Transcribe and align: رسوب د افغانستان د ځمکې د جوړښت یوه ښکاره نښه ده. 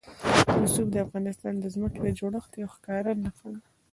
رسوب 0.63 0.87
د 0.91 0.95
افغانستان 1.05 1.53
د 1.59 1.65
ځمکې 1.75 1.99
د 2.03 2.07
جوړښت 2.19 2.51
یوه 2.61 2.71
ښکاره 2.75 3.11
نښه 3.23 3.47
ده. 3.53 3.61